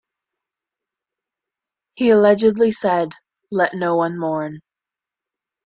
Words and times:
He 1.93 2.09
allegedly 2.09 2.71
said, 2.71 3.09
Let 3.51 3.75
no 3.75 3.95
one 3.97 4.17
mourn. 4.17 4.61